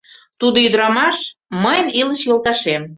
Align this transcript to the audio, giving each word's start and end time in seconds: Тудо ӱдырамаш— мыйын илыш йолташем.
Тудо 0.39 0.57
ӱдырамаш— 0.67 1.17
мыйын 1.63 1.87
илыш 2.01 2.21
йолташем. 2.27 2.83